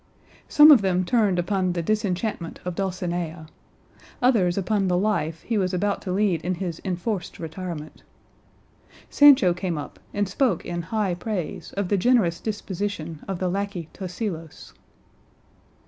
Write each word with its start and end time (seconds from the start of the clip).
Some 0.47 0.71
of 0.71 0.81
them 0.81 1.05
turned 1.05 1.37
upon 1.37 1.73
the 1.73 1.83
disenchantment 1.83 2.59
of 2.65 2.73
Dulcinea, 2.73 3.45
others 4.19 4.57
upon 4.57 4.87
the 4.87 4.97
life 4.97 5.43
he 5.43 5.59
was 5.59 5.75
about 5.75 6.01
to 6.01 6.11
lead 6.11 6.41
in 6.41 6.55
his 6.55 6.81
enforced 6.83 7.37
retirement. 7.37 8.01
Sancho 9.11 9.53
came 9.53 9.77
up 9.77 9.99
and 10.11 10.27
spoke 10.27 10.65
in 10.65 10.81
high 10.81 11.13
praise 11.13 11.71
of 11.73 11.89
the 11.89 11.97
generous 11.97 12.39
disposition 12.39 13.23
of 13.27 13.37
the 13.37 13.47
lacquey 13.47 13.89
Tosilos. 13.93 14.73